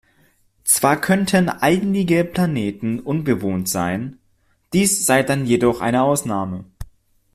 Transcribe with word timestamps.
Zwar 0.63 0.99
könnten 0.99 1.47
einige 1.47 2.23
Planeten 2.25 3.01
unbewohnt 3.01 3.69
sein, 3.69 4.17
dies 4.73 5.05
sei 5.05 5.21
dann 5.21 5.45
jedoch 5.45 5.79
eine 5.79 6.01
Ausnahme. 6.01 6.65